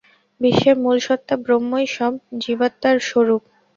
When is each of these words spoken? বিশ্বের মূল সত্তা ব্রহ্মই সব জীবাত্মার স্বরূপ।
বিশ্বের 0.41 0.75
মূল 0.83 0.97
সত্তা 1.07 1.35
ব্রহ্মই 1.43 1.85
সব 1.95 2.13
জীবাত্মার 2.43 2.97
স্বরূপ। 3.09 3.41